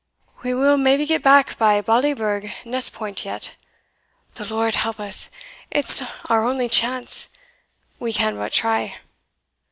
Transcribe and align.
We 0.41 0.55
will 0.55 0.77
maybe 0.77 1.05
get 1.05 1.21
back 1.21 1.55
by 1.59 1.79
Bally 1.79 2.15
burgh 2.15 2.51
Ness 2.65 2.89
Point 2.89 3.23
yet. 3.23 3.53
The 4.33 4.45
Lord 4.51 4.73
help 4.73 4.99
us! 4.99 5.29
it's 5.69 6.01
our 6.27 6.43
only 6.43 6.67
chance. 6.69 7.29
We 7.99 8.11
can 8.11 8.35
but 8.35 8.51
try." 8.51 8.95